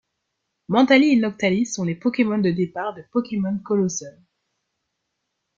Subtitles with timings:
[0.67, 4.19] Mentali et Noctali sont les Pokémon de départ de Pokémon Colosseum.